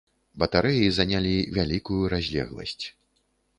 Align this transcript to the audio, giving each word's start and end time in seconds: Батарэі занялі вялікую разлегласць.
Батарэі 0.43 0.87
занялі 0.99 1.35
вялікую 1.59 2.01
разлегласць. 2.17 2.81